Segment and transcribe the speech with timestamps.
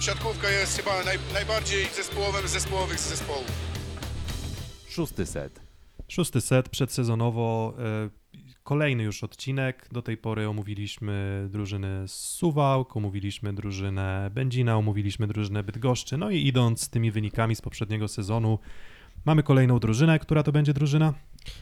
[0.00, 3.46] siatkówka jest chyba naj, najbardziej zespołowym z zespołowych zespołów.
[4.88, 5.60] Szósty set.
[6.08, 8.10] Szósty set przedsezonowo, e,
[8.64, 9.88] kolejny już odcinek.
[9.92, 16.16] Do tej pory omówiliśmy drużynę z Suwałk, omówiliśmy drużynę Będzina, omówiliśmy drużynę Bydgoszczy.
[16.16, 18.58] No i idąc z tymi wynikami z poprzedniego sezonu,
[19.24, 20.18] mamy kolejną drużynę.
[20.18, 21.14] Która to będzie drużyna?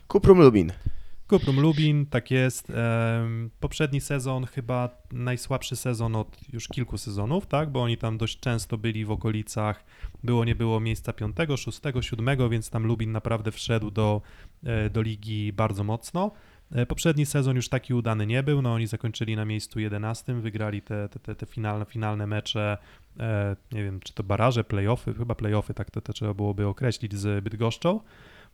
[0.09, 0.73] Kuprum Lubin.
[1.29, 2.73] Kuprum Lubin, tak jest.
[3.61, 7.71] Poprzedni sezon chyba najsłabszy sezon od już kilku sezonów, tak?
[7.71, 9.85] Bo oni tam dość często byli w okolicach,
[10.25, 14.23] było nie było miejsca piątego, szóstego, siódmego, więc tam Lubin naprawdę wszedł do,
[14.65, 16.31] e, do ligi bardzo mocno.
[16.73, 20.83] E, Poprzedni sezon już taki udany nie był, no oni zakończyli na miejscu 11, wygrali
[20.83, 22.79] te, te, te, te finalne, finalne mecze,
[23.21, 27.15] e, nie wiem czy to baraże, playoffy, chyba playoffy, tak to, to trzeba byłoby określić
[27.15, 28.01] z Bydgoszczą.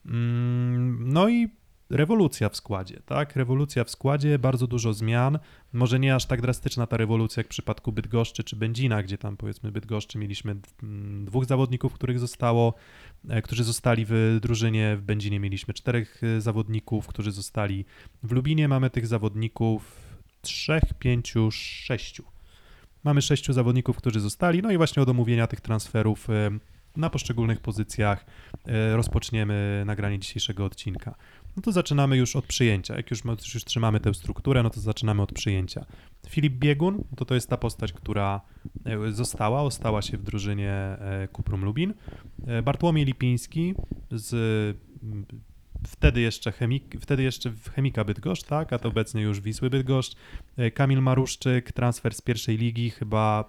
[0.06, 3.36] Mm, No i rewolucja w składzie, tak?
[3.36, 5.38] Rewolucja w składzie, bardzo dużo zmian.
[5.72, 9.36] Może nie aż tak drastyczna ta rewolucja jak w przypadku Bydgoszczy czy Będzina, gdzie tam
[9.36, 12.74] powiedzmy Bydgoszczy mieliśmy mm, dwóch zawodników, których zostało,
[13.28, 17.84] e, którzy zostali w drużynie, w Będzinie mieliśmy czterech e, zawodników, którzy zostali
[18.22, 18.68] w Lubinie.
[18.68, 20.02] Mamy tych zawodników
[20.42, 22.24] trzech, pięciu, sześciu.
[23.04, 26.50] Mamy sześciu zawodników, którzy zostali, no i właśnie od omówienia tych transferów e,
[26.96, 28.26] na poszczególnych pozycjach
[28.92, 31.14] rozpoczniemy nagranie dzisiejszego odcinka.
[31.56, 32.96] No to zaczynamy już od przyjęcia.
[32.96, 35.86] Jak już, już, już trzymamy tę strukturę, no to zaczynamy od przyjęcia.
[36.28, 38.40] Filip Biegun, no to to jest ta postać, która
[38.84, 41.94] e, została, ostała się w drużynie e, Kuprum Lubin.
[42.46, 43.74] E, Bartłomiej Lipiński
[44.10, 44.32] z
[45.02, 45.26] mm,
[45.88, 50.16] wtedy jeszcze, chemik, wtedy jeszcze w Chemika Bydgoszcz, tak, a to obecnie już Wisły Bydgoszcz.
[50.74, 53.44] Kamil Maruszczyk, transfer z pierwszej ligi, chyba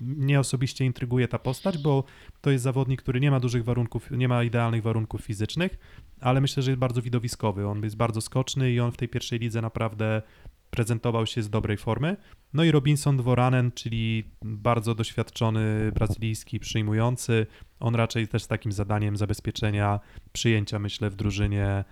[0.00, 2.04] mnie osobiście intryguje ta postać, bo
[2.40, 5.78] to jest zawodnik, który nie ma dużych warunków, nie ma idealnych warunków fizycznych,
[6.20, 7.66] ale myślę, że jest bardzo widowiskowy.
[7.66, 10.22] On jest bardzo skoczny i on w tej pierwszej lidze naprawdę
[10.70, 12.16] prezentował się z dobrej formy.
[12.52, 17.46] No i Robinson Dworanen, czyli bardzo doświadczony brazylijski przyjmujący.
[17.80, 20.00] On raczej też z takim zadaniem zabezpieczenia
[20.32, 21.84] przyjęcia, myślę, w drużynie, e,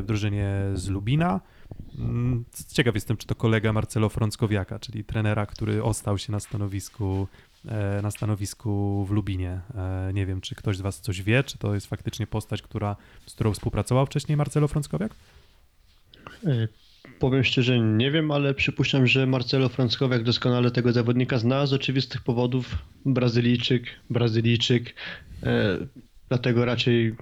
[0.00, 1.40] w drużynie z Lubina.
[1.98, 7.28] Mm, Ciekaw jestem, czy to kolega Marcelo Frąckowiaka, czyli trenera, który ostał się na stanowisku,
[7.68, 9.60] e, na stanowisku w Lubinie.
[9.74, 12.96] E, Nie wiem, czy ktoś z Was coś wie, czy to jest faktycznie postać, która,
[13.26, 15.14] z którą współpracował wcześniej Marcelo Frąckowiak?
[16.44, 16.68] Y,
[17.18, 22.22] Powiem szczerze, nie wiem, ale przypuszczam, że Marcelo Frąckowiak doskonale tego zawodnika zna z oczywistych
[22.22, 22.78] powodów.
[23.06, 24.94] Brazylijczyk, Brazylijczyk,
[25.42, 25.78] e,
[26.28, 27.16] dlatego raczej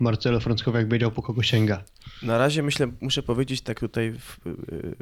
[0.00, 1.84] Marcelo Frąckowiak wiedział po kogo sięga.
[2.22, 4.14] Na razie myślę, muszę powiedzieć tak tutaj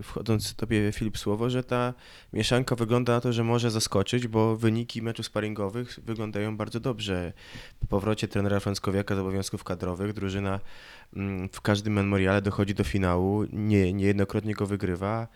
[0.02, 1.94] wchodząc tobie Filip słowo, że ta
[2.32, 7.32] mieszanka wygląda na to, że może zaskoczyć, bo wyniki meczów sparingowych wyglądają bardzo dobrze.
[7.80, 10.60] Po powrocie trenera Frąckowiaka z obowiązków kadrowych drużyna
[11.16, 15.28] mm, w każdym memoriale dochodzi do finału, nie, niejednokrotnie go wygrywa,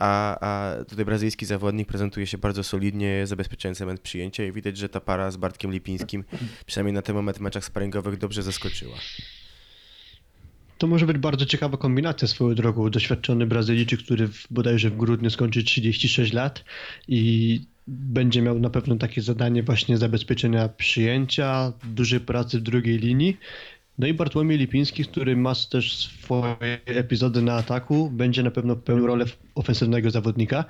[0.00, 4.88] a, a tutaj brazylijski zawodnik prezentuje się bardzo solidnie, zabezpieczając element przyjęcia i widać, że
[4.88, 6.24] ta para z Bartkiem Lipińskim
[6.66, 8.96] przynajmniej na ten moment w meczach sparingowych dobrze zaskoczyła.
[10.78, 12.90] To może być bardzo ciekawa kombinacja swoją drogą.
[12.90, 16.64] Doświadczony Brazylijczyk, który w, bodajże w grudniu skończy 36 lat
[17.08, 23.36] i będzie miał na pewno takie zadanie właśnie zabezpieczenia przyjęcia, dużej pracy w drugiej linii.
[24.00, 29.06] No i Bartłomiej Lipiński, który ma też swoje epizody na ataku, będzie na pewno pełnił
[29.06, 29.24] rolę
[29.54, 30.64] ofensywnego zawodnika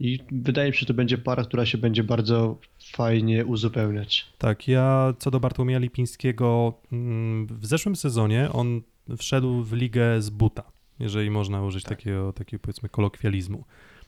[0.00, 2.58] i wydaje mi się, że to będzie para, która się będzie bardzo
[2.92, 4.26] fajnie uzupełniać.
[4.38, 8.82] Tak, ja co do Bartłomieja Lipińskiego, mm, w zeszłym sezonie on
[9.18, 10.62] wszedł w ligę z buta,
[11.00, 13.64] jeżeli można użyć takiego, takiego powiedzmy kolokwializmu.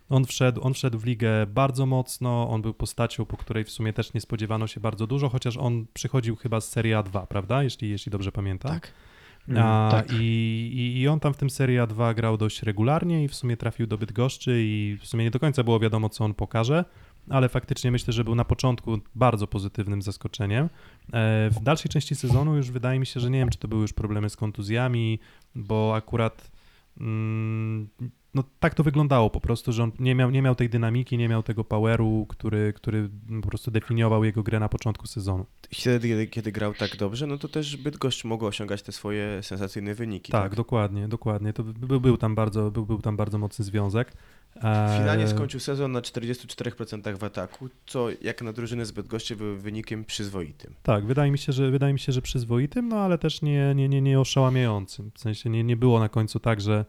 [0.09, 3.93] On wszedł, on wszedł w ligę bardzo mocno, on był postacią, po której w sumie
[3.93, 7.63] też nie spodziewano się bardzo dużo, chociaż on przychodził chyba z Serie A2, prawda?
[7.63, 8.73] Jeśli, jeśli dobrze pamiętam.
[8.73, 8.93] Tak.
[9.57, 10.13] A, tak.
[10.13, 10.25] i,
[10.75, 13.87] i, I on tam w tym Serie A2 grał dość regularnie i w sumie trafił
[13.87, 16.85] do Bydgoszczy i w sumie nie do końca było wiadomo, co on pokaże,
[17.31, 20.65] ale faktycznie myślę, że był na początku bardzo pozytywnym zaskoczeniem.
[21.13, 23.83] E, W dalszej części sezonu już wydaje mi się, że nie wiem, czy to były
[23.83, 25.19] już problemy z kontuzjami,
[25.55, 26.51] bo akurat
[27.01, 27.89] mm,
[28.39, 31.29] no tak to wyglądało po prostu, że on nie miał, nie miał tej dynamiki, nie
[31.29, 33.11] miał tego poweru, który, który
[33.43, 35.47] po prostu definiował jego grę na początku sezonu.
[35.75, 39.95] Wtedy, kiedy, kiedy grał tak dobrze, no to też Bydgoszcz mógł osiągać te swoje sensacyjne
[39.95, 40.33] wyniki.
[40.33, 41.53] Tak, dokładnie, dokładnie.
[41.53, 44.13] To był, był, tam bardzo, był, był tam bardzo mocny związek.
[44.57, 49.57] E, Finalnie skończył sezon na 44% w ataku, co jak na drużynę z Bydgoszczy był
[49.57, 50.75] wynikiem przyzwoitym.
[50.83, 53.89] Tak, wydaje mi się, że wydaje mi się, że przyzwoitym, no ale też nie, nie,
[53.89, 55.11] nie, nie oszałamiającym.
[55.15, 56.85] W sensie nie, nie było na końcu tak, że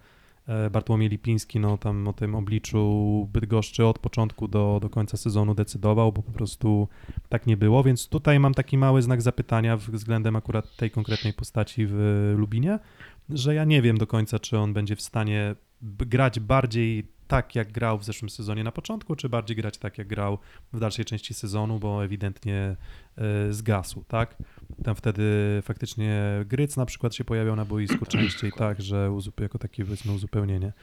[0.72, 6.12] Bartłomiej Lipiński no, tam o tym obliczu Bydgoszczy od początku do, do końca sezonu decydował,
[6.12, 6.88] bo po prostu
[7.30, 11.86] tak nie było, więc tutaj mam taki mały znak zapytania względem akurat tej konkretnej postaci
[11.88, 12.80] w Lubinie,
[13.30, 17.72] że ja nie wiem do końca, czy on będzie w stanie grać bardziej tak, jak
[17.72, 20.38] grał w zeszłym sezonie na początku, czy bardziej grać tak, jak grał
[20.74, 22.76] w dalszej części sezonu, bo ewidentnie
[23.18, 24.36] e, zgasł, tak?
[24.84, 25.24] Tam wtedy
[25.64, 30.14] faktycznie Gryc na przykład się pojawiał na boisku częściej, tak, że uzup- jako takie powiedzmy
[30.14, 30.74] uzupełnienie.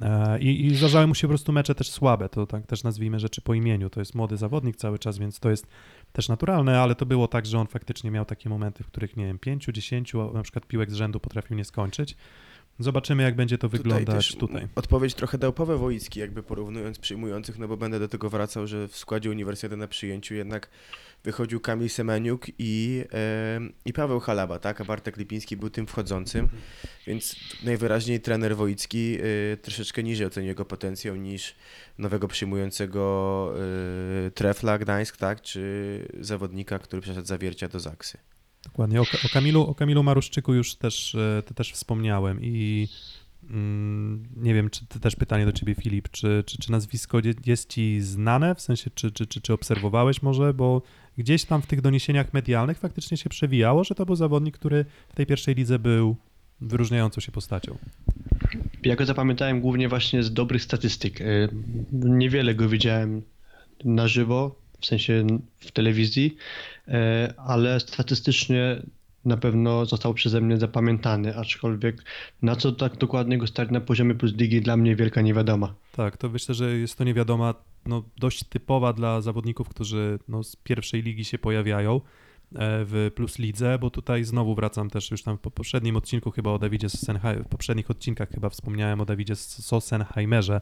[0.00, 3.20] E, I, I zdarzały mu się po prostu mecze też słabe, to tak też nazwijmy
[3.20, 3.90] rzeczy po imieniu.
[3.90, 5.66] To jest młody zawodnik cały czas, więc to jest
[6.12, 9.26] też naturalne, ale to było tak, że on faktycznie miał takie momenty, w których, nie
[9.26, 12.16] wiem, pięciu, dziesięciu na przykład piłek z rzędu potrafił nie skończyć.
[12.80, 14.68] Zobaczymy, jak będzie to wyglądać też tutaj.
[14.74, 18.88] Odpowiedź trochę dał Paweł Wojicki, jakby porównując przyjmujących, no bo będę do tego wracał, że
[18.88, 20.68] w składzie uniwersytetu na przyjęciu jednak
[21.24, 24.80] wychodził Kamil Semeniuk i, e, i Paweł Halaba, tak?
[24.80, 26.48] A Bartek Lipiński był tym wchodzącym,
[27.06, 29.18] więc najwyraźniej trener Wojicki
[29.52, 31.54] e, troszeczkę niżej ocenił jego potencjał niż
[31.98, 33.54] nowego przyjmującego
[34.26, 35.42] e, Trefla Gdańsk, tak?
[35.42, 38.18] Czy zawodnika, który przeszedł zawiercia do Zaksy.
[38.72, 39.00] Dokładnie.
[39.00, 42.88] O, o, Kamilu, o Kamilu Maruszczyku już też, e, też wspomniałem i
[43.50, 47.68] mm, nie wiem, czy też pytanie do ciebie, Filip, czy, czy, czy nazwisko je- jest
[47.68, 50.82] ci znane, w sensie, czy, czy, czy, czy obserwowałeś może, bo
[51.18, 55.14] gdzieś tam w tych doniesieniach medialnych faktycznie się przewijało, że to był zawodnik, który w
[55.14, 56.16] tej pierwszej lidze był
[56.60, 57.78] wyróżniającą się postacią.
[58.84, 61.20] Ja go zapamiętałem głównie właśnie z dobrych statystyk.
[61.20, 61.48] Y,
[61.92, 63.22] Niewiele go widziałem
[63.84, 66.36] na żywo, w sensie w telewizji,
[66.88, 66.92] y,
[67.36, 68.82] ale statystycznie
[69.24, 72.04] na pewno został przeze mnie zapamiętany, aczkolwiek
[72.42, 75.74] na co tak dokładnie go stać na poziomie plus ligi dla mnie wielka niewiadoma.
[75.92, 77.54] Tak, to myślę, że jest to niewiadoma,
[77.86, 82.00] no, dość typowa dla zawodników, którzy no, z pierwszej ligi się pojawiają e,
[82.84, 86.58] w Plus Lidze, bo tutaj znowu wracam też już tam po poprzednim odcinku chyba o
[86.58, 90.60] Dawidzie Sossenheimerze, w poprzednich odcinkach chyba wspomniałem o Dawidzie Sossenheimerze,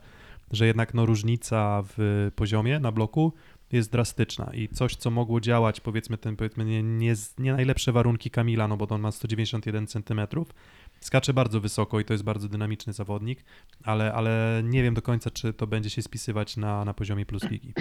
[0.52, 3.32] że jednak no, różnica w poziomie na bloku
[3.72, 8.30] jest drastyczna i coś, co mogło działać, powiedzmy, ten, powiedzmy nie, nie, nie najlepsze warunki
[8.30, 10.20] Kamila, no bo on ma 191 cm,
[11.00, 13.44] skacze bardzo wysoko i to jest bardzo dynamiczny zawodnik,
[13.84, 17.50] ale, ale nie wiem do końca, czy to będzie się spisywać na, na poziomie plus
[17.50, 17.72] ligi.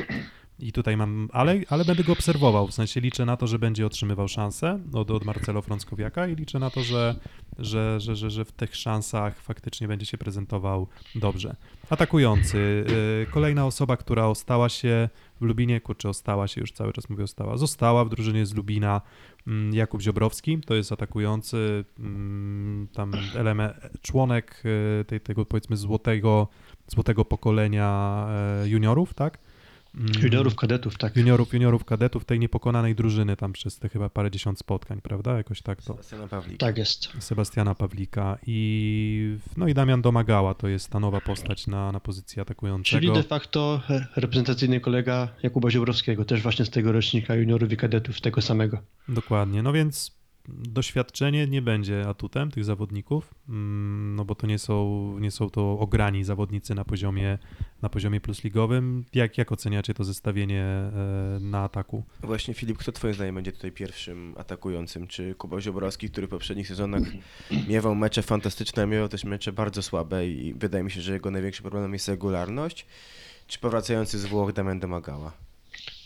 [0.60, 3.86] I tutaj mam, ale, ale będę go obserwował, w sensie liczę na to, że będzie
[3.86, 7.16] otrzymywał szansę od, od Marcelo Frąckowiaka i liczę na to, że,
[7.60, 11.56] że, że, że, że w tych szansach faktycznie będzie się prezentował dobrze.
[11.90, 12.86] Atakujący.
[13.24, 15.10] y, Kolejna osoba, która ostała się
[15.42, 19.02] w Lubinie, kurczę, ostała się, już cały czas mówię ostała, została w drużynie z Lubina
[19.48, 24.64] mm, Jakub Ziobrowski, to jest atakujący, mm, tam element, członek
[25.02, 26.48] y, tej, tego powiedzmy złotego,
[26.88, 28.28] złotego pokolenia
[28.64, 29.40] e, juniorów, tak?
[29.98, 31.16] Mm, Juniorów, kadetów, tak.
[31.16, 35.38] juniorów, juniorów, kadetów tej niepokonanej drużyny tam przez te chyba parę dziesiąt spotkań, prawda?
[35.38, 35.94] Jakoś tak to.
[35.94, 36.66] Sebastiana Pawlika.
[36.66, 37.10] Tak jest.
[37.20, 42.42] Sebastiana Pawlika i no i Damian Domagała to jest ta nowa postać na, na pozycji
[42.42, 43.00] atakującego.
[43.00, 43.82] Czyli de facto
[44.16, 48.80] reprezentacyjny kolega Jakuba Ziobrowskiego, też właśnie z tego rocznika juniorów i kadetów, tego samego.
[49.08, 50.17] Dokładnie, no więc
[50.48, 55.80] doświadczenie nie będzie atutem tych zawodników, mm, no bo to nie są, nie są to
[55.80, 57.38] ograni zawodnicy na poziomie,
[57.82, 59.06] na poziomie plusligowym.
[59.14, 60.92] Jak, jak oceniacie to zestawienie e,
[61.42, 62.04] na ataku?
[62.24, 65.08] Właśnie Filip, kto twoim zdaniem będzie tutaj pierwszym atakującym?
[65.08, 67.04] Czy Kuba Ziobrowski, który w poprzednich sezonach
[67.70, 71.32] miewał mecze fantastyczne, a miewał też mecze bardzo słabe i wydaje mi się, że jego
[71.32, 72.86] największym problemem jest regularność?
[73.48, 75.47] Czy powracający z Włoch Damian Domagała?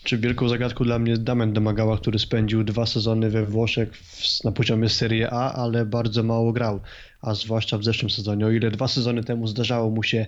[0.04, 4.52] Czy wielką zagadką dla mnie Damian Domagała, który spędził dwa sezony we Włoszech w, na
[4.52, 6.80] poziomie Serie A, ale bardzo mało grał,
[7.20, 8.46] a zwłaszcza w zeszłym sezonie.
[8.46, 10.26] O ile dwa sezony temu zdarzało mu się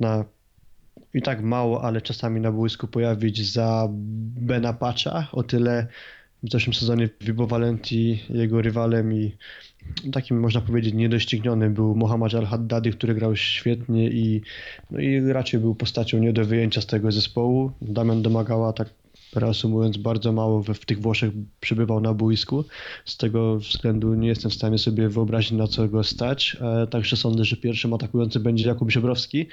[0.00, 0.24] na
[1.14, 5.86] i tak mało, ale czasami na boisku pojawić za Bena Pacha, o tyle
[6.42, 9.36] w zeszłym sezonie Vibo Valenti jego rywalem i
[10.12, 14.42] takim można powiedzieć niedoścignionym był Mohamed Al-Haddadi, który grał świetnie i,
[14.90, 17.72] no i raczej był postacią nie do wyjęcia z tego zespołu.
[17.82, 18.88] Damian Domagała tak
[19.36, 22.64] reasumując bardzo mało we, w tych Włoszech przybywał na boisku.
[23.04, 26.56] Z tego względu nie jestem w stanie sobie wyobrazić na co go stać.
[26.60, 29.46] E, także sądzę, że pierwszym atakującym będzie Jakub Ziobrowski.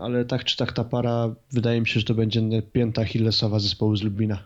[0.00, 3.96] Ale tak czy tak ta para, wydaje mi się, że to będzie pięta Hillesowa zespołu
[3.96, 4.38] z Lubina.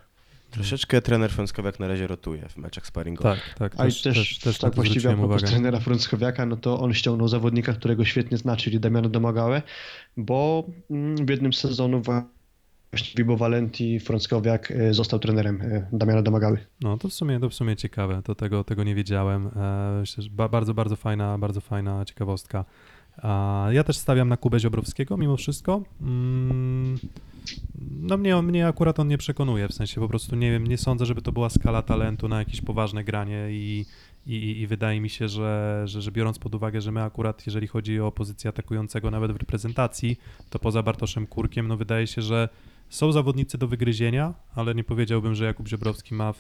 [0.53, 3.55] Troszeczkę trener Frąckowiak na razie rotuje w meczach sparingowych.
[3.59, 6.47] Tak, tak, A i też, też, też, też, tak tak właściwie a propos trenera Frąckowiaka,
[6.47, 9.63] no to on ściągnął zawodnika, którego świetnie zna, czyli Damiana Domagałę,
[10.17, 12.07] bo mm, w jednym z sezonów
[12.93, 16.59] właśnie Vibo Valenti Frąckowiak e, został trenerem e, Damiana Domagały.
[16.81, 19.47] No to w sumie, to w sumie ciekawe, to tego, tego nie wiedziałem.
[19.57, 22.65] E, Myślę, bardzo, bardzo fajna, bardzo fajna ciekawostka.
[23.71, 25.83] Ja też stawiam na Kubę Ziobrowskiego mimo wszystko.
[26.01, 26.99] Mm,
[28.01, 31.07] No mnie, mnie akurat on nie przekonuje, w sensie po prostu nie wiem, nie sądzę,
[31.07, 33.87] żeby to była skala talentu na jakieś poważne granie i,
[34.27, 37.67] i, i wydaje mi się, że, że, że biorąc pod uwagę, że my akurat jeżeli
[37.67, 40.17] chodzi o pozycję atakującego nawet w reprezentacji,
[40.51, 42.49] to poza Bartoszem Kurkiem, no wydaje się, że
[42.93, 46.35] są zawodnicy do wygryzienia, ale nie powiedziałbym, że Jakub Ziobrowski ma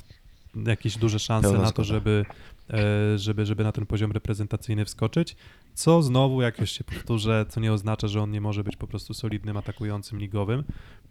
[0.66, 2.25] jakieś duże szanse Pełna na to, żeby,
[2.71, 5.37] e, żeby, żeby na ten poziom reprezentacyjny wskoczyć.
[5.75, 8.87] Co znowu, jak już się powtórzę, co nie oznacza, że on nie może być po
[8.87, 10.64] prostu solidnym atakującym ligowym.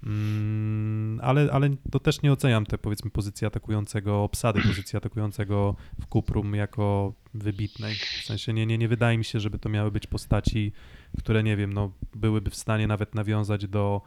[0.03, 6.05] Mm, ale, ale to też nie oceniam tej powiedzmy pozycji atakującego, obsady pozycji atakującego w
[6.05, 7.95] Kuprum jako wybitnej.
[7.95, 10.71] W sensie nie, nie, nie wydaje mi się, żeby to miały być postaci,
[11.17, 14.01] które nie wiem, no byłyby w stanie nawet nawiązać do,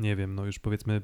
[0.00, 1.02] nie wiem, no już powiedzmy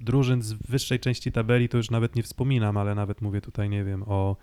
[0.00, 3.84] drużyn z wyższej części tabeli, to już nawet nie wspominam, ale nawet mówię tutaj, nie
[3.84, 4.36] wiem, o,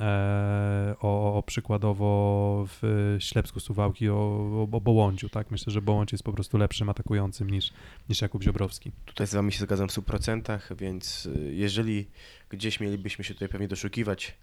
[0.00, 5.50] e, o, o przykładowo w Ślepsku Suwałki, o, o, o Bołądziu, tak?
[5.50, 7.72] Myślę, że Bołądź jest po prostu lepszym atakującym niż,
[8.08, 8.92] niż Jakub Ziobrowski.
[9.04, 12.06] Tutaj z wami się zgadzam w 100%, więc y, jeżeli
[12.48, 14.36] gdzieś mielibyśmy się tutaj pewnie doszukiwać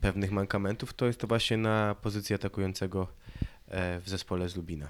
[0.00, 3.08] pewnych mankamentów, to jest to właśnie na pozycji atakującego
[3.68, 4.88] e, w zespole z Lubina.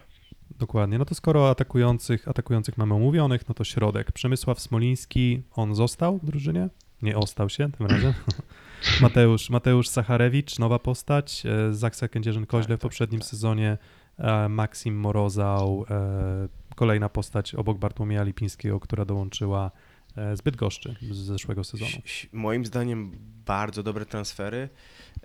[0.58, 0.98] Dokładnie.
[0.98, 4.12] No to skoro atakujących, atakujących mamy omówionych, no to środek.
[4.12, 6.68] Przemysław Smoliński, on został w drużynie?
[7.02, 8.14] Nie ostał się tym razem.
[9.02, 11.42] Mateusz, Mateusz Sacharewicz, nowa postać.
[11.46, 13.30] e, Zaksa Kędzierzyn-Koźle Tak, w poprzednim tak, tak.
[13.30, 13.78] sezonie.
[14.18, 19.70] e, Maksim Morozał, e, kolejna postać obok Bartłomieja Lipińskiego, która dołączyła
[20.16, 21.90] e, z Bydgoszczy z zeszłego sezonu.
[22.32, 23.12] Moim zdaniem
[23.46, 24.68] bardzo dobre transfery,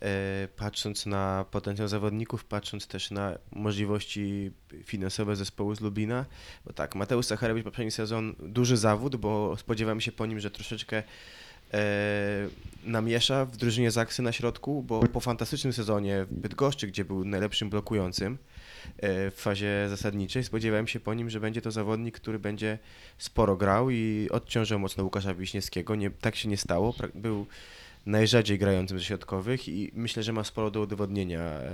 [0.01, 4.51] e, patrząc na potencjał zawodników, patrząc też na możliwości
[4.83, 6.25] finansowe zespołu z Lubina.
[6.65, 11.03] Bo tak, Mateusz Sacharewicz poprzedni sezon duży zawód, bo spodziewałem się po nim, że troszeczkę
[11.73, 12.49] e,
[12.83, 17.69] namiesza w drużynie Zaksy na środku, bo po fantastycznym sezonie w Bydgoszczy, gdzie był najlepszym
[17.69, 18.37] blokującym
[19.01, 22.79] w fazie zasadniczej, spodziewałem się po nim, że będzie to zawodnik, który będzie
[23.17, 25.95] sporo grał i odciążył mocno Łukasza Wiśniewskiego.
[25.95, 26.95] Nie, tak się nie stało.
[27.15, 27.47] Był
[28.05, 31.69] najrzadziej grającym ze środkowych i myślę, że ma sporo do udowodnienia e,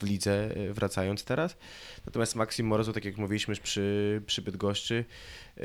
[0.00, 1.56] w lidze, e, wracając teraz.
[2.06, 5.04] Natomiast Maksim Morozow, tak jak mówiliśmy już przy, przy Bydgoszczy,
[5.56, 5.62] e,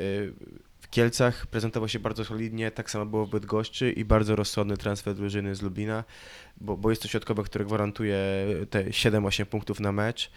[0.92, 5.54] Kielcach prezentował się bardzo solidnie, tak samo było w Bydgoszczy i bardzo rozsądny transfer drużyny
[5.54, 6.04] z Lubina,
[6.60, 8.18] bo, bo jest to środkowy, który gwarantuje
[8.70, 10.30] te 7-8 punktów na mecz,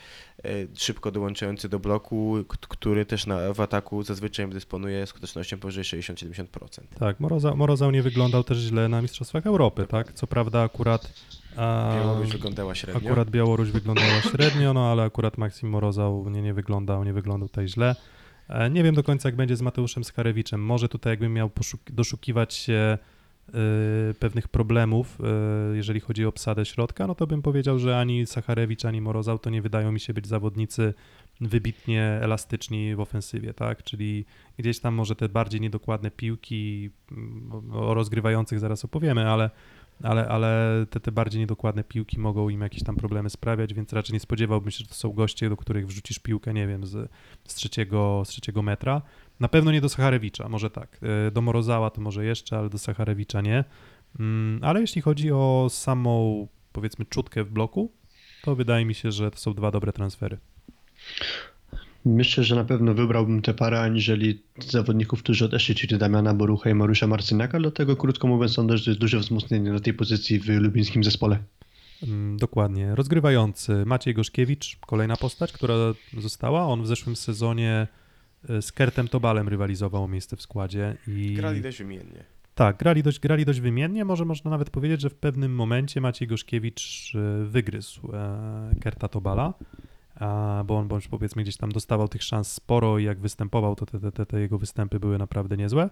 [0.43, 6.45] e, szybko dołączający do bloku, który też na, w ataku zazwyczaj dysponuje skutecznością powyżej 60-70%.
[6.99, 10.13] Tak, Morozał, Morozał nie wyglądał też źle na Mistrzostwach Europy, tak?
[10.13, 11.13] Co prawda akurat...
[11.95, 13.09] Białoruś wyglądała średnio.
[13.09, 17.67] Akurat Białoruś wyglądała średnio, no ale akurat Maksim Morozał nie, nie wyglądał, nie wyglądał tutaj
[17.67, 17.95] źle.
[18.49, 20.61] E, Nie wiem do końca, jak będzie z Mateuszem Skarewiczem.
[20.65, 21.51] Może tutaj jakbym miał
[21.89, 22.97] doszukiwać się
[23.49, 25.17] y, pewnych problemów,
[25.73, 29.39] y, jeżeli chodzi o obsadę środka, no to bym powiedział, że ani Sacharewicz, ani Morozał
[29.39, 30.93] to nie wydają mi się być zawodnicy
[31.41, 33.83] wybitnie elastyczni w ofensywie, tak?
[33.83, 34.25] Czyli
[34.57, 39.49] gdzieś tam może te bardziej niedokładne piłki, mm, o rozgrywających zaraz opowiemy, ale
[40.03, 44.13] ale, ale te, te bardziej niedokładne piłki mogą im jakieś tam problemy sprawiać, więc raczej
[44.13, 47.11] nie spodziewałbym się, że to są goście, do których wrzucisz piłkę, nie wiem, z,
[47.47, 49.01] z, trzeciego, z trzeciego metra.
[49.39, 50.99] Na pewno nie do Sacharewicza, może tak.
[51.27, 53.63] E, Do Morozała to może jeszcze, ale do Sacharewicza nie.
[54.19, 57.91] Mm, Ale jeśli chodzi o samą, powiedzmy, czutkę w bloku,
[58.43, 60.37] to wydaje mi się, że to są dwa dobre transfery.
[62.05, 66.73] Myślę, że na pewno wybrałbym tę parę aniżeli zawodników, którzy odeszli, czyli Damiana Borucha i
[66.73, 70.47] Mariusza Marcyniaka, dlatego krótko mówiąc sądzę, że to jest duże wzmocnienie na tej pozycji w
[70.47, 71.39] lubińskim zespole.
[72.03, 72.95] Mm, Dokładnie.
[72.95, 75.75] Rozgrywający Maciej Goszkiewicz, kolejna postać, która
[76.17, 76.67] została.
[76.67, 77.87] On w zeszłym sezonie
[78.49, 80.97] e, z Kertem Tobalem rywalizował o miejsce w składzie.
[81.07, 81.33] I...
[81.33, 82.23] Grali dość wymiennie.
[82.55, 84.05] Tak, grali dość, grali dość wymiennie.
[84.05, 89.53] Może można nawet powiedzieć, że w pewnym momencie Maciej Goszkiewicz e, wygryzł e, Kerta Tobala,
[90.65, 94.11] bo on bądź powiedzmy gdzieś tam dostawał tych szans sporo i jak występował, to te,
[94.11, 95.89] te, te, jego występy były naprawdę niezłe.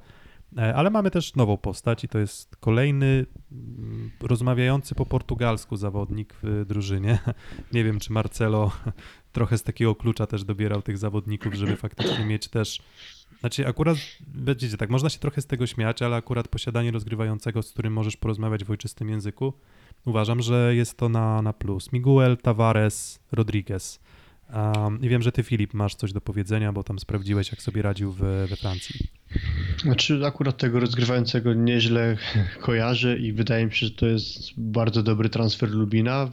[0.57, 6.35] E, Ale mamy też nową postać i to jest kolejny mm, rozmawiający po portugalsku zawodnik
[6.43, 7.19] w drużynie.
[7.73, 8.71] Nie wiem, czy Marcelo
[9.31, 12.81] trochę z takiego klucza też dobierał tych zawodników, żeby faktycznie mieć też
[13.43, 13.97] znaczy, akurat,
[14.35, 18.17] wiecie, tak, można się trochę z tego śmiać, ale akurat posiadanie rozgrywającego, z którym możesz
[18.17, 19.53] porozmawiać w ojczystym języku,
[20.05, 21.91] uważam, że jest to na, na plus.
[21.91, 23.99] Miguel, Tavares, Rodriguez.
[24.55, 27.81] Um, I wiem, że ty, Filip, masz coś do powiedzenia, bo tam sprawdziłeś, jak sobie
[27.81, 28.19] radził w,
[28.49, 29.07] we Francji.
[29.81, 32.17] Znaczy akurat tego rozgrywającego nieźle
[32.59, 36.29] kojarzę i wydaje mi się, że to jest bardzo dobry transfer Lubina.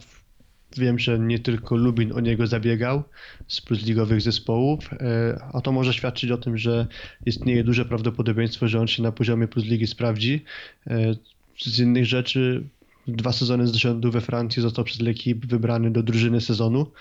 [0.77, 3.03] Wiem, że nie tylko Lubin o niego zabiegał
[3.47, 6.87] z plusligowych zespołów, e, a to może świadczyć o tym, że
[7.25, 10.43] istnieje duże prawdopodobieństwo, że on się na poziomie plusligi sprawdzi.
[10.87, 11.15] E,
[11.57, 12.63] Z innych rzeczy,
[13.07, 16.91] dwa sezony z rzędu we Francji został przez L'Equipe wybrany do drużyny sezonu.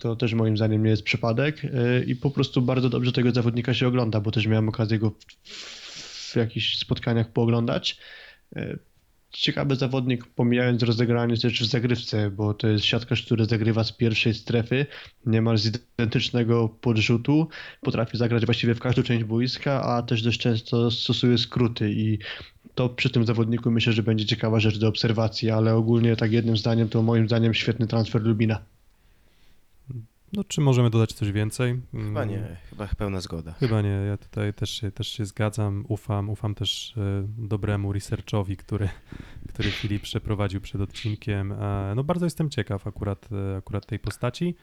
[0.00, 3.74] To też moim zdaniem nie jest przypadek e, i po prostu bardzo dobrze tego zawodnika
[3.74, 7.98] się ogląda, bo też miałem okazję go w, w jakichś spotkaniach pooglądać.
[8.56, 8.78] E,
[9.32, 14.34] Ciekawy zawodnik, pomijając rozegranie też w zagrywce, bo to jest siatkarz, który zagrywa z pierwszej
[14.34, 14.86] strefy,
[15.26, 17.48] niemal z identycznego podrzutu,
[17.80, 22.18] potrafi zagrać właściwie w każdą część boiska, a też dość często stosuje skróty i
[22.74, 26.56] to przy tym zawodniku myślę, że będzie ciekawa rzecz do obserwacji, ale ogólnie tak jednym
[26.56, 28.60] zdaniem to moim zdaniem świetny transfer Lubina.
[30.32, 31.80] No, czy możemy dodać coś więcej?
[31.92, 33.52] Chyba Mm, nie, chyba pełna zgoda.
[33.52, 38.56] Chyba nie, ja tutaj też się, też się zgadzam, ufam, ufam też e, dobremu researchowi,
[38.56, 38.88] który,
[39.48, 41.52] który Filip przeprowadził przed odcinkiem.
[41.52, 44.54] E, No bardzo jestem ciekaw akurat, e, akurat tej postaci.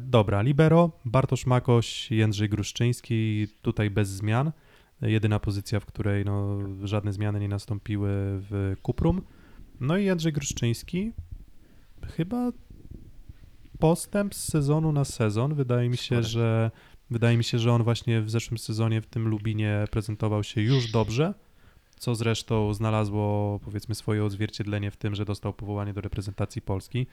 [0.00, 4.52] Dobra, Libero, Bartosz Makoś, Jędrzej Gruszczyński, tutaj bez zmian.
[5.02, 9.22] Jedyna pozycja, w której no, żadne zmiany nie nastąpiły w Kuprum.
[9.80, 11.12] No i Jędrzej Gruszczyński,
[12.06, 12.52] chyba
[13.78, 15.54] postęp z sezonu na sezon.
[15.54, 16.70] Wydaje mi się, że
[17.10, 20.90] wydaje mi się, że on właśnie w zeszłym sezonie w tym Lubinie prezentował się już
[20.90, 21.34] dobrze,
[21.98, 27.06] co zresztą znalazło powiedzmy swoje odzwierciedlenie w tym, że dostał powołanie do reprezentacji Polski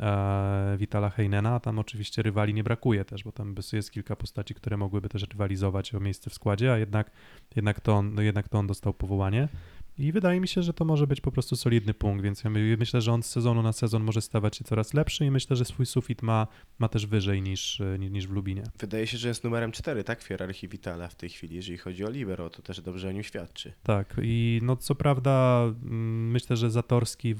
[0.00, 4.54] e, Witala Heinena, a tam oczywiście rywali nie brakuje też, bo tam jest kilka postaci,
[4.54, 7.10] które mogłyby też rywalizować o miejsce w składzie, a jednak,
[7.56, 9.48] jednak, to, on, jednak to on dostał powołanie.
[9.98, 12.76] I wydaje mi się, że to może być po prostu solidny punkt, więc ja my-
[12.78, 15.64] myślę, że on z sezonu na sezon może stawać się coraz lepszy i myślę, że
[15.64, 16.46] swój sufit ma,
[16.78, 18.62] ma też wyżej niż, e, ni- niż w Lubinie.
[18.78, 22.04] Wydaje się, że jest numerem 4, tak, w hierarchii Vitala w tej chwili, jeżeli chodzi
[22.04, 23.72] o Libero, to też dobrze o nim świadczy.
[23.82, 27.34] Tak, i no co prawda mm, myślę, że Zatorski,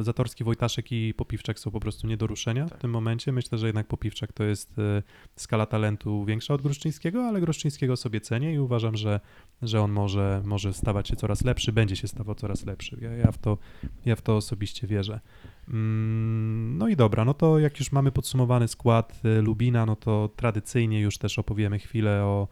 [0.00, 2.78] Zatorski, Wojtaszek i Popiwczak są po prostu nie do ruszenia Tak.
[2.78, 3.32] w tym momencie.
[3.32, 5.02] Myślę, że jednak Popiwczak to jest e,
[5.36, 9.20] skala talentu większa od Gruszczyńskiego, ale Gruszczyńskiego sobie cenię i uważam, że,
[9.62, 12.98] że on może, może stawać się coraz lepszy, będzie się stawał coraz lepszy.
[13.00, 13.58] Ja, ja, w, to,
[14.04, 15.20] ja w to osobiście wierzę.
[15.68, 20.30] Mm, No i dobra, no to jak już mamy podsumowany skład e, Lubina, no to
[20.36, 22.48] tradycyjnie już też opowiemy chwilę o,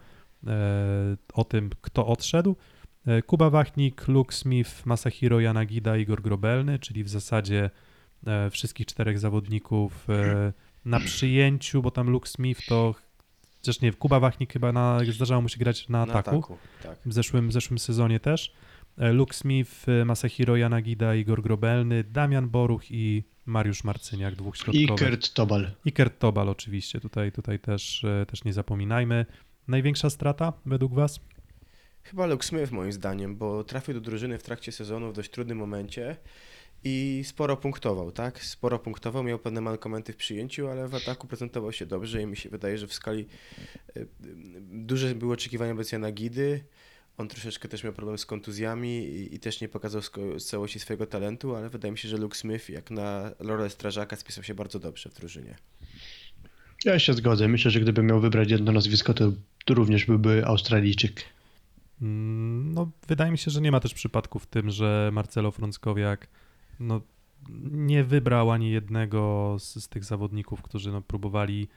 [0.47, 2.55] e, o tym, kto odszedł.
[3.07, 7.69] E, Kuba Wachnik, Luke Smith, Masahiro Yanagida, Igor Grobelny, czyli w zasadzie
[8.51, 10.07] wszystkich czterech zawodników
[10.85, 12.95] na przyjęciu, bo tam Luke Smith to
[13.59, 16.99] chociaż nie, Kuba Wachnik chyba na, zdarzało mu się grać na ataku, tak.
[17.05, 18.53] w zeszłym, w zeszłym sezonie też.
[18.99, 24.59] E, Luke Smith, e, Masahiro Yanagida, Igor Grobelny, Damian Boruch i Mariusz Marcyniak, dwóch I
[24.59, 25.09] środkowych.
[25.09, 25.71] Kurt Tobal.
[25.85, 29.25] I Kurt Tobal oczywiście, tutaj, tutaj też, e, też nie zapominajmy.
[29.67, 31.19] Największa strata według was?
[32.03, 35.57] Chyba Luke Smith moim zdaniem, bo trafił do drużyny w trakcie sezonu w dość trudnym
[35.57, 36.17] momencie
[36.83, 38.43] i sporo punktował, tak?
[38.43, 42.37] Sporo punktował, miał pewne mankomenty w przyjęciu, ale w ataku prezentował się dobrze i mi
[42.37, 43.25] się wydaje, że w skali
[44.61, 46.63] duże były oczekiwania wobec Jana Gidy.
[47.19, 50.01] On troszeczkę też miał problem z kontuzjami i, i też nie pokazał
[50.37, 54.15] z całości swojego talentu, ale wydaje mi się, że Luke Smith jak na rolę strażaka
[54.15, 55.55] spisał się bardzo dobrze w drużynie.
[56.85, 57.47] Ja się zgodzę.
[57.47, 59.31] Myślę, że gdybym miał wybrać jedno nazwisko, to,
[59.65, 61.23] to również byłby Australijczyk.
[62.01, 66.27] Mm, No, wydaje mi się, że nie ma też przypadku w tym, że Marcelo Frąckowiak
[66.79, 67.01] no,
[67.71, 71.67] nie wybrał ani jednego z, z tych zawodników, którzy no, próbowali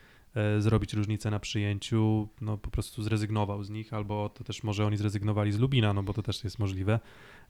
[0.59, 4.97] zrobić różnicę na przyjęciu, no po prostu zrezygnował z nich, albo to też może oni
[4.97, 7.01] zrezygnowali z Lubina, no bo to też jest możliwe.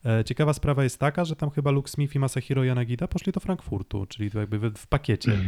[0.04, 3.40] E, ciekawa sprawa jest taka, że tam chyba Luke Smith i Masahiro Yanagida poszli do
[3.40, 5.38] Frankfurtu, czyli to jakby w, pakiecie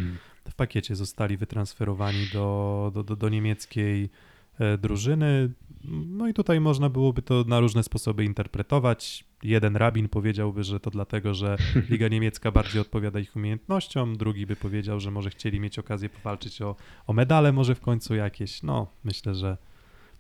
[0.51, 4.09] w pakiecie zostali wytransferowani do, do, do, do niemieckiej e,
[4.79, 5.51] drużyny.
[5.88, 9.25] No i tutaj można byłoby to na różne sposoby interpretować.
[9.43, 11.57] Jeden rabin powiedziałby, że to dlatego, że
[11.90, 16.62] Liga Niemiecka bardziej odpowiada ich umiejętnościom, drugi by powiedział, że może chcieli mieć okazję powalczyć
[16.62, 18.62] o, o medale może w końcu jakieś.
[18.62, 19.57] No, myślę, że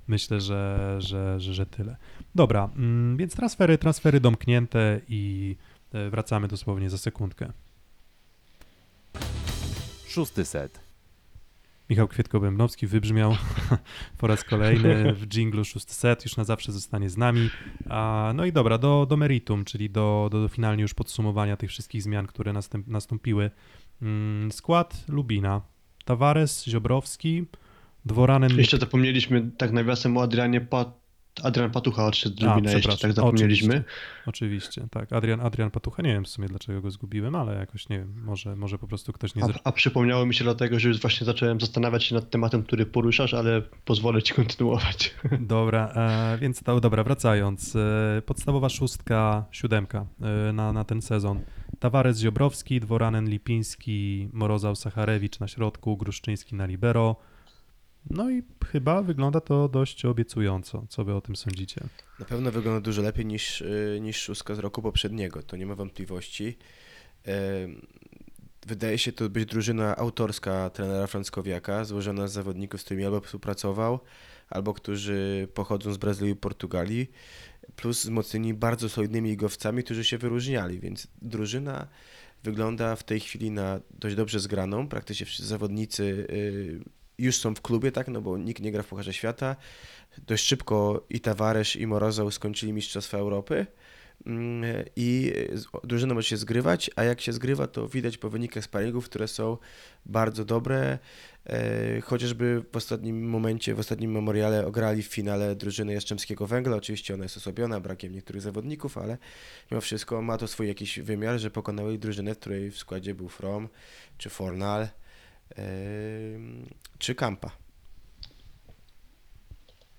[0.08, 1.96] myślę, że, że, że, że tyle.
[2.34, 5.56] Dobra, mm, więc transfery, transfery domknięte i
[5.92, 7.52] e, wracamy dosłownie za sekundkę.
[10.06, 10.83] Szósty set.
[11.90, 13.36] Michał Kwietko-Bębnowski wybrzmiał
[14.18, 17.50] po raz kolejny w dżinglu szósty set, już na zawsze zostanie z nami.
[17.88, 21.70] A, no i dobra, do, do meritum, czyli do, do, do finalnie już podsumowania tych
[21.70, 23.50] wszystkich zmian, które następ, nastąpiły.
[24.02, 25.60] Mm, skład Lubina.
[26.04, 27.44] Tavares, Ziobrowski,
[28.04, 28.58] Dworanen...
[28.58, 31.03] Jeszcze zapomnieliśmy tak nawiasem o Adrianie Pat...
[31.42, 33.84] Adrian Patucha odszedł A, Lubina, jeszcze tak zapomnieliśmy.
[34.26, 35.12] Oczywiście, tak.
[35.12, 38.56] Adrian, Adrian Patucha, nie wiem w sumie dlaczego go zgubiłem, ale jakoś nie wiem, może,
[38.56, 39.44] może po prostu ktoś nie...
[39.44, 42.86] A, a przypomniało mi się dlatego, że już właśnie zacząłem zastanawiać się nad tematem, który
[42.86, 45.14] poruszasz, ale pozwolę ci kontynuować.
[45.40, 47.76] Dobra, e, więc to, dobra, wracając.
[47.76, 50.06] E, podstawowa szóstka, siódemka
[50.48, 51.40] e, na, na ten sezon.
[51.78, 57.16] Tavares Ziobrowski, Dworanen Lipiński, Morozał Sacharewicz na środku, Gruszczyński na libero.
[58.10, 60.84] No i chyba wygląda to dość obiecująco.
[60.88, 61.80] Co wy o tym sądzicie?
[62.18, 65.74] Na pewno wygląda dużo lepiej niż, y, niż szóstka z roku poprzedniego, to nie ma
[65.74, 66.58] wątpliwości.
[67.24, 67.80] Em,
[68.66, 74.00] Wydaje się to być drużyna autorska trenera Franckowiaka, złożona z zawodników, z którymi albo współpracował,
[74.50, 77.10] albo którzy pochodzą z Brazylii i Portugalii,
[77.76, 81.88] plus wzmocnieni bardzo solidnymi igowcami, którzy się wyróżniali, więc drużyna
[82.42, 84.88] wygląda w tej chwili na dość dobrze zgraną.
[84.88, 86.80] Praktycznie wszyscy zawodnicy y,
[87.18, 89.56] już są w klubie, tak, no bo nikt nie gra w Pucharze Świata.
[90.26, 93.66] dość szybko i Tavares i Morozoł skończyli Mistrzostwa Europy
[94.26, 95.32] Mm, i
[95.84, 99.58] drużyna może się zgrywać, a jak się zgrywa, to widać po wynikach sparingów, które są
[100.06, 100.98] bardzo dobre.
[101.46, 106.76] E, Chociażby w ostatnim momencie, w ostatnim memoriale ograli w finale drużyny Jastrzębskiego Węgla.
[106.76, 109.18] Oczywiście ona jest osłabiona brakiem niektórych zawodników, ale
[109.70, 113.28] mimo wszystko ma to swój jakiś wymiar, że pokonały drużynę, w której w składzie był
[113.28, 113.68] From,
[114.18, 114.88] czy Fornal,
[116.98, 117.50] czy Kampa.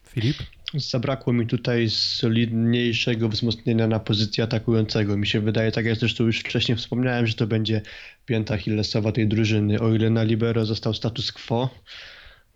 [0.07, 0.37] Filip?
[0.73, 5.17] Zabrakło mi tutaj solidniejszego wzmocnienia na pozycji atakującego.
[5.17, 7.81] Mi się wydaje, tak jak zresztą już wcześniej wspomniałem, że to będzie
[8.25, 9.79] pięta Achillesowa tej drużyny.
[9.79, 11.69] O ile na libero został status quo,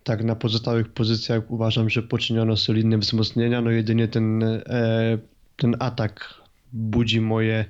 [0.03, 3.61] tak na pozostałych pozycjach uważam, że poczyniono solidne wzmocnienia.
[3.61, 5.17] No jedynie ten, e,
[5.57, 6.33] ten atak
[6.73, 7.65] budzi moje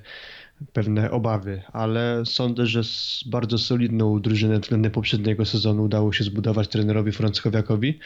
[0.72, 6.68] pewne obawy, ale sądzę, że z bardzo solidną drużynę względem poprzedniego sezonu udało się zbudować
[6.68, 7.98] trenerowi Franckowiakowi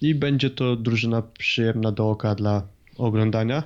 [0.00, 2.62] i będzie to drużyna przyjemna do oka dla
[2.96, 3.62] oglądania.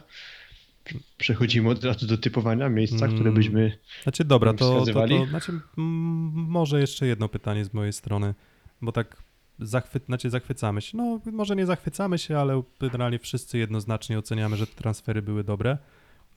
[1.18, 3.34] Przechodzimy od razu do typowania miejsca, które Mm.
[3.34, 8.34] byśmy Znaczy dobra, to, to, to znaczy, może jeszcze jedno pytanie z mojej strony,
[8.82, 9.16] bo tak
[9.58, 10.96] zachwy, znaczy zachwycamy się.
[10.96, 15.78] No, może nie zachwycamy się, ale generalnie wszyscy jednoznacznie oceniamy, że te transfery były dobre.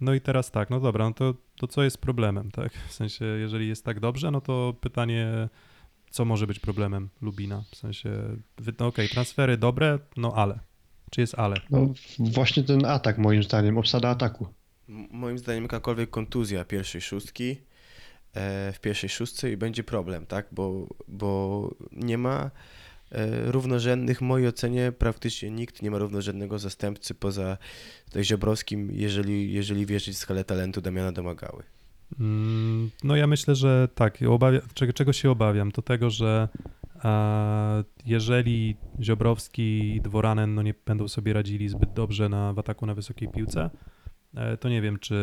[0.01, 2.73] No i teraz tak, no dobra, no to, to co jest problemem, tak?
[2.87, 5.49] W sensie, jeżeli jest tak dobrze, no to pytanie,
[6.09, 7.63] co może być problemem Lubina?
[7.71, 8.09] W sensie,
[8.79, 10.59] no okej, transfery dobre, no ale.
[11.11, 11.55] Czy jest ale?
[11.69, 14.47] No, właśnie ten atak, moim zdaniem, obsada ataku.
[15.11, 17.57] Moim zdaniem jakakolwiek kontuzja pierwszej szóstki
[18.33, 20.47] e, w pierwszej szóstce i będzie problem, tak?
[20.51, 22.51] Bo, bo nie ma
[23.45, 27.57] równorzędnych, w mojej ocenie praktycznie nikt nie ma równorzędnego zastępcy poza
[28.05, 31.63] tutaj Ziobrowskim, jeżeli, jeżeli wierzyć w skalę talentu Damiana Domagały.
[32.19, 34.19] Mm, No ja myślę, że tak.
[34.29, 36.49] Obawia, czego, czego się obawiam, to tego, że
[37.05, 42.85] e, jeżeli Ziobrowski i Dworanen no nie będą sobie radzili zbyt dobrze na, w ataku
[42.85, 43.69] na wysokiej piłce,
[44.35, 45.15] e, to nie wiem, czy.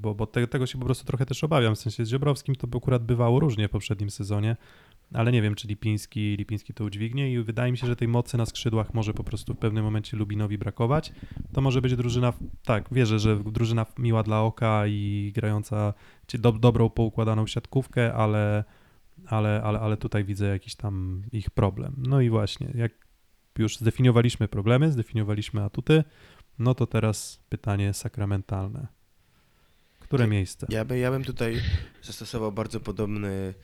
[0.00, 1.74] Bo, bo te, tego się po prostu trochę też obawiam.
[1.74, 4.56] W sensie z Ziobrowskim to by akurat bywało różnie w poprzednim sezonie,
[5.14, 8.36] ale nie wiem, czy Lipiński, Lipiński to udźwignie i wydaje mi się, że tej mocy
[8.36, 11.12] na skrzydłach może po prostu w pewnym momencie Lubinowi brakować.
[11.52, 12.32] To może być drużyna,
[12.64, 15.94] tak, wierzę, że drużyna miła dla oka i grająca
[16.34, 18.64] do, dobrą, poukładaną siatkówkę, ale,
[19.26, 21.94] ale, ale, ale tutaj widzę jakiś tam ich problem.
[21.98, 22.92] No i właśnie, jak
[23.58, 26.04] już zdefiniowaliśmy problemy, zdefiniowaliśmy atuty,
[26.58, 28.86] no to teraz pytanie sakramentalne.
[29.98, 30.66] Które miejsce?
[30.70, 31.60] Ja, by, ja bym tutaj
[32.02, 33.54] zastosował bardzo podobny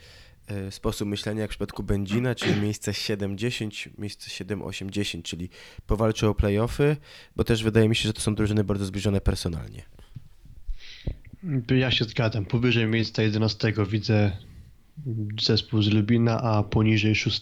[0.70, 5.48] sposób myślenia jak w przypadku Będzina, czyli miejsce 7-10, miejsce 7-8-10, czyli
[5.86, 6.96] powalczą o playoffy,
[7.36, 9.82] bo też wydaje mi się, że to są drużyny bardzo zbliżone personalnie.
[11.76, 12.44] Ja się zgadzam.
[12.44, 14.36] Powyżej miejsca 11 widzę
[15.42, 17.40] zespół z Lubina, a poniżej 6.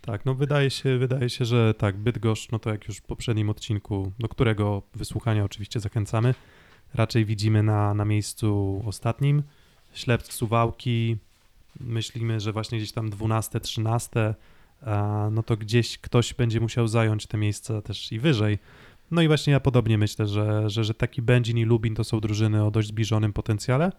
[0.00, 3.50] Tak, no wydaje się, wydaje się, że tak, Bydgoszcz, no to jak już w poprzednim
[3.50, 6.34] odcinku, do którego wysłuchania oczywiście zachęcamy,
[6.94, 9.42] raczej widzimy na, na miejscu ostatnim.
[9.94, 11.16] Ślepsk, Suwałki,
[11.82, 14.34] myślimy, że właśnie gdzieś tam 12, 13,
[14.82, 18.58] a, no to gdzieś ktoś będzie musiał zająć te miejsca też i wyżej.
[19.10, 22.20] No i właśnie ja podobnie myślę, że, że, że taki Będzin i Lubin to są
[22.20, 23.92] drużyny o dość zbliżonym potencjale.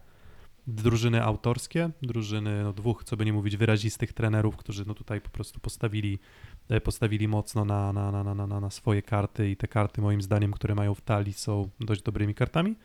[0.67, 5.29] Drużyny autorskie, drużyny no, dwóch, co by nie mówić, wyrazistych trenerów, którzy no tutaj po
[5.29, 6.19] prostu postawili,
[6.69, 10.21] e, postawili mocno na, na, na, na, na, na swoje karty i te karty moim
[10.21, 12.75] zdaniem, które mają w talii są dość dobrymi kartami.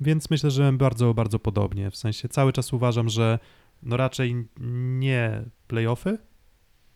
[0.00, 1.90] Więc myślę, że bardzo, bardzo podobnie.
[1.90, 3.38] W sensie cały czas uważam, że
[3.84, 4.46] no raczej
[4.98, 6.18] nie playoffy,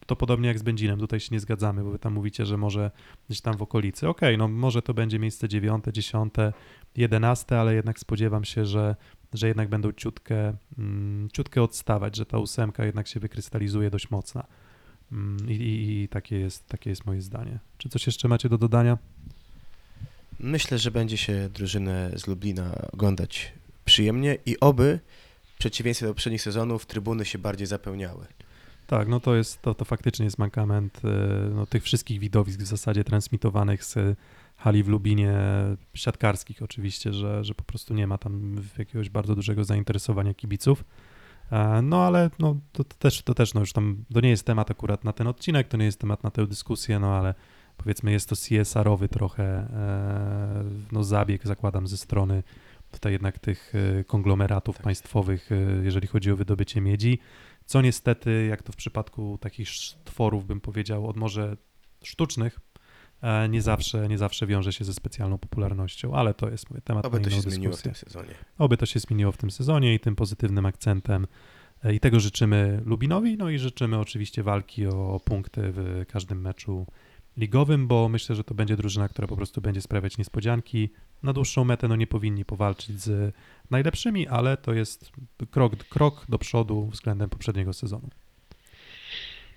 [0.08, 2.90] to podobnie jak z Będzinem, tutaj się nie zgadzamy, bo wy tam mówicie, że może
[3.28, 4.08] gdzieś tam w okolicy.
[4.08, 6.52] Okej, no może to będzie miejsce dziewiąte, dziesiąte,
[6.96, 8.96] jedenaste, ale jednak spodziewam się, że,
[9.34, 14.44] że jednak będą ciutkę, mm, ciutkę odstawać, że ta ósemka jednak się wykrystalizuje dość mocna.
[15.12, 17.58] Mm, I, i, i takie, jest, takie jest moje zdanie.
[17.78, 18.98] Czy coś jeszcze macie do dodania?
[20.40, 23.52] Myślę, że będzie się drużynę z Lublina oglądać
[23.84, 25.00] przyjemnie i oby
[25.58, 28.26] przeciwieństwie do poprzednich sezonów trybuny się bardziej zapełniały.
[28.86, 31.08] Tak, no to jest, to, to faktycznie jest mankament e,
[31.54, 34.18] no, tych wszystkich widowisk w zasadzie transmitowanych z
[34.56, 35.34] hali w Lubinie,
[35.94, 40.84] siatkarskich oczywiście, że, że po prostu nie ma tam jakiegoś bardzo dużego zainteresowania kibiców.
[41.52, 44.46] E, No ale no, to, to też, to też no, już tam, to nie jest
[44.46, 47.34] temat akurat na ten odcinek, to nie jest temat na tę dyskusję, no ale
[47.76, 52.42] powiedzmy jest to CSR-owy trochę e, no, zabieg, zakładam, ze strony
[52.90, 54.84] tutaj jednak tych e, konglomeratów Tak.
[54.84, 57.18] państwowych, e, jeżeli chodzi o wydobycie miedzi
[57.68, 59.68] co niestety, jak to w przypadku takich
[60.04, 61.56] tworów, bym powiedział, od może
[62.04, 62.60] sztucznych,
[63.22, 67.06] e, nie zawsze, nie zawsze wiąże się ze specjalną popularnością, ale to jest mówię, temat
[67.06, 67.92] Oby na to inną się zmieniło w dyskusję.
[68.04, 68.34] tym sezonie.
[68.58, 71.26] Oby to się zmieniło w tym sezonie i tym pozytywnym akcentem.
[71.92, 76.86] I tego życzymy Lubinowi, no i życzymy oczywiście walki o punkty w każdym meczu
[77.36, 80.90] ligowym, bo myślę, że to będzie drużyna, która po prostu będzie sprawiać niespodzianki.
[81.22, 83.34] Na dłuższą metę no nie powinni powalczyć z
[83.70, 85.12] najlepszymi, ale to jest
[85.50, 88.08] krok, krok do przodu względem poprzedniego sezonu.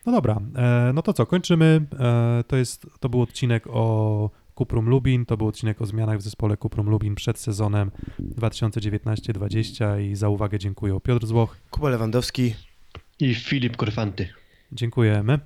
[0.06, 1.86] No dobra, e, no to co, kończymy.
[2.00, 6.22] E, to, jest, to był odcinek o Kuprum Lubin, to był odcinek o zmianach w
[6.22, 11.58] zespole Kuprum Lubin przed sezonem 2019-20 i za uwagę dziękuję Piotr Złoch.
[11.72, 12.56] Kuba Lewandowski.
[13.20, 14.30] I Filip Korfanty.
[14.72, 15.40] Dziękujemy.